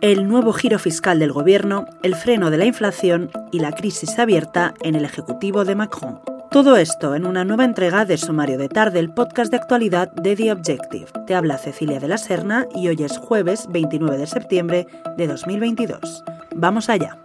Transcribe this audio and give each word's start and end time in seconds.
el 0.00 0.26
nuevo 0.28 0.52
giro 0.54 0.78
fiscal 0.78 1.18
del 1.18 1.32
gobierno, 1.32 1.84
el 2.02 2.14
freno 2.14 2.50
de 2.50 2.56
la 2.56 2.64
inflación 2.64 3.30
y 3.52 3.60
la 3.60 3.72
crisis 3.72 4.18
abierta 4.18 4.72
en 4.80 4.94
el 4.94 5.04
Ejecutivo 5.04 5.64
de 5.64 5.74
Macron. 5.74 6.20
Todo 6.50 6.76
esto 6.76 7.14
en 7.14 7.26
una 7.26 7.44
nueva 7.44 7.64
entrega 7.64 8.06
de 8.06 8.16
Sumario 8.16 8.56
de 8.56 8.68
Tarde, 8.68 8.98
el 8.98 9.12
podcast 9.12 9.50
de 9.50 9.58
actualidad 9.58 10.10
de 10.12 10.36
The 10.36 10.52
Objective. 10.52 11.06
Te 11.26 11.34
habla 11.34 11.58
Cecilia 11.58 12.00
de 12.00 12.08
la 12.08 12.16
Serna 12.16 12.66
y 12.74 12.88
hoy 12.88 13.02
es 13.02 13.18
jueves 13.18 13.66
29 13.68 14.16
de 14.16 14.26
septiembre 14.26 14.86
de 15.18 15.26
2022. 15.26 16.24
Vamos 16.56 16.88
allá. 16.88 17.18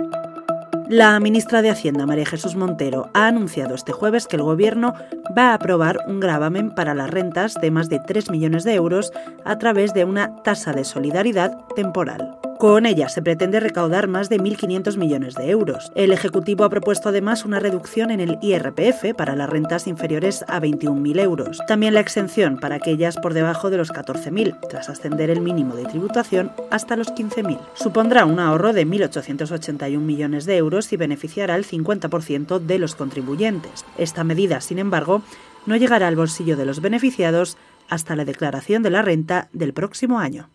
La 0.89 1.19
ministra 1.19 1.61
de 1.61 1.71
Hacienda, 1.71 2.05
María 2.05 2.25
Jesús 2.25 2.55
Montero, 2.55 3.09
ha 3.13 3.27
anunciado 3.27 3.73
este 3.73 3.93
jueves 3.93 4.27
que 4.27 4.35
el 4.35 4.43
Gobierno 4.43 4.93
va 5.35 5.51
a 5.51 5.53
aprobar 5.55 5.99
un 6.07 6.19
gravamen 6.19 6.69
para 6.71 6.93
las 6.93 7.09
rentas 7.09 7.55
de 7.55 7.71
más 7.71 7.89
de 7.89 7.99
3 7.99 8.29
millones 8.29 8.65
de 8.65 8.75
euros 8.75 9.11
a 9.45 9.57
través 9.57 9.93
de 9.93 10.03
una 10.03 10.35
tasa 10.43 10.73
de 10.73 10.83
solidaridad 10.83 11.57
temporal. 11.75 12.37
Con 12.59 12.85
ella 12.85 13.09
se 13.09 13.21
pretende 13.21 13.59
recaudar 13.59 14.07
más 14.07 14.29
de 14.29 14.39
1.500 14.39 14.95
millones 14.95 15.35
de 15.35 15.49
euros. 15.49 15.91
El 15.93 16.13
Ejecutivo 16.13 16.63
ha 16.63 16.69
propuesto 16.69 17.09
además 17.09 17.43
una 17.43 17.59
reducción 17.59 18.11
en 18.11 18.21
el 18.21 18.37
IRPF 18.41 19.13
para 19.17 19.35
las 19.35 19.49
rentas 19.49 19.87
inferiores 19.87 20.45
a 20.47 20.61
21.000 20.61 21.19
euros. 21.19 21.59
También 21.67 21.93
la 21.93 21.99
exención 21.99 22.57
para 22.57 22.75
aquellas 22.75 23.17
por 23.17 23.33
debajo 23.33 23.69
de 23.69 23.77
los 23.77 23.91
14.000, 23.91 24.57
tras 24.69 24.87
ascender 24.87 25.29
el 25.29 25.41
mínimo 25.41 25.75
de 25.75 25.83
tributación 25.83 26.53
hasta 26.71 26.95
los 26.95 27.09
15.000. 27.13 27.59
Supondrá 27.73 28.23
un 28.23 28.39
ahorro 28.39 28.71
de 28.71 28.87
1.881 28.87 29.99
millones 29.99 30.45
de 30.45 30.55
euros 30.55 30.93
y 30.93 30.97
beneficiará 30.97 31.55
al 31.55 31.65
50% 31.65 32.59
de 32.59 32.79
los 32.79 32.95
contribuyentes. 32.95 33.83
Esta 33.97 34.23
medida, 34.23 34.61
sin 34.61 34.79
embargo, 34.79 35.23
no 35.65 35.75
llegará 35.75 36.07
al 36.07 36.15
bolsillo 36.15 36.55
de 36.55 36.65
los 36.65 36.79
beneficiados 36.79 37.57
hasta 37.89 38.15
la 38.15 38.23
declaración 38.23 38.81
de 38.81 38.91
la 38.91 39.01
renta 39.01 39.49
del 39.51 39.73
próximo 39.73 40.19
año. 40.19 40.49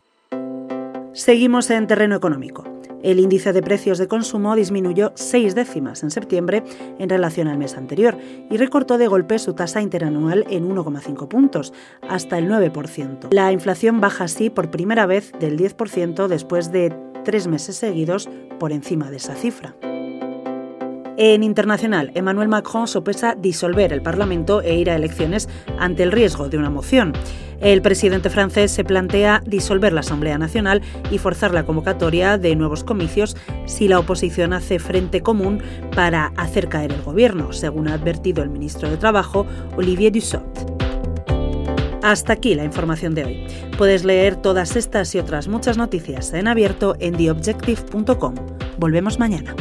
Seguimos 1.12 1.68
en 1.70 1.88
terreno 1.88 2.14
económico. 2.14 2.64
El 3.02 3.18
índice 3.18 3.52
de 3.52 3.62
precios 3.62 3.98
de 3.98 4.06
consumo 4.06 4.54
disminuyó 4.54 5.10
seis 5.16 5.56
décimas 5.56 6.04
en 6.04 6.10
septiembre 6.10 6.62
en 6.98 7.08
relación 7.08 7.48
al 7.48 7.58
mes 7.58 7.76
anterior 7.76 8.16
y 8.48 8.56
recortó 8.58 8.96
de 8.96 9.08
golpe 9.08 9.40
su 9.40 9.54
tasa 9.54 9.82
interanual 9.82 10.44
en 10.50 10.68
1,5 10.68 11.26
puntos, 11.26 11.72
hasta 12.08 12.38
el 12.38 12.48
9%. 12.48 13.28
La 13.32 13.50
inflación 13.50 14.00
baja 14.00 14.24
así 14.24 14.50
por 14.50 14.70
primera 14.70 15.06
vez 15.06 15.32
del 15.40 15.58
10% 15.58 16.28
después 16.28 16.70
de 16.70 16.94
tres 17.24 17.48
meses 17.48 17.76
seguidos 17.76 18.28
por 18.60 18.70
encima 18.70 19.10
de 19.10 19.16
esa 19.16 19.34
cifra. 19.34 19.74
En 21.22 21.42
internacional, 21.42 22.12
Emmanuel 22.14 22.48
Macron 22.48 22.88
sopesa 22.88 23.34
disolver 23.34 23.92
el 23.92 24.00
Parlamento 24.00 24.62
e 24.62 24.76
ir 24.76 24.88
a 24.88 24.96
elecciones 24.96 25.50
ante 25.78 26.02
el 26.02 26.12
riesgo 26.12 26.48
de 26.48 26.56
una 26.56 26.70
moción. 26.70 27.12
El 27.60 27.82
presidente 27.82 28.30
francés 28.30 28.70
se 28.70 28.84
plantea 28.84 29.42
disolver 29.44 29.92
la 29.92 30.00
Asamblea 30.00 30.38
Nacional 30.38 30.80
y 31.10 31.18
forzar 31.18 31.52
la 31.52 31.66
convocatoria 31.66 32.38
de 32.38 32.56
nuevos 32.56 32.84
comicios 32.84 33.36
si 33.66 33.86
la 33.86 33.98
oposición 33.98 34.54
hace 34.54 34.78
frente 34.78 35.20
común 35.20 35.62
para 35.94 36.32
hacer 36.38 36.70
caer 36.70 36.90
el 36.90 37.02
gobierno, 37.02 37.52
según 37.52 37.88
ha 37.88 37.92
advertido 37.92 38.42
el 38.42 38.48
ministro 38.48 38.88
de 38.88 38.96
Trabajo, 38.96 39.44
Olivier 39.76 40.12
Dussopt. 40.12 40.58
Hasta 42.02 42.32
aquí 42.32 42.54
la 42.54 42.64
información 42.64 43.14
de 43.14 43.24
hoy. 43.26 43.46
Puedes 43.76 44.06
leer 44.06 44.36
todas 44.36 44.74
estas 44.74 45.14
y 45.14 45.18
otras 45.18 45.48
muchas 45.48 45.76
noticias 45.76 46.32
en 46.32 46.48
abierto 46.48 46.96
en 46.98 47.14
theobjective.com. 47.14 48.34
Volvemos 48.78 49.18
mañana. 49.18 49.54